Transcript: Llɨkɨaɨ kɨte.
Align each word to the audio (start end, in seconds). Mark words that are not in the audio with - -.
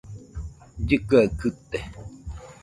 Llɨkɨaɨ 0.81 1.27
kɨte. 1.39 1.79